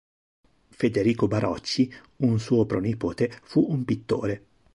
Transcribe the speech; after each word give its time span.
Federico 0.69 1.27
Barocci, 1.27 1.85
un 2.21 2.39
suo 2.39 2.65
pronipote, 2.65 3.39
fu 3.43 3.67
un 3.69 3.85
pittore. 3.85 4.45